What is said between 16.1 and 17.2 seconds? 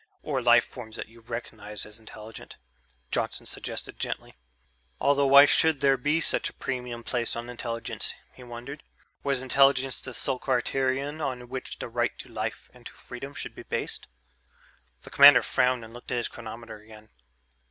at his chronometer again.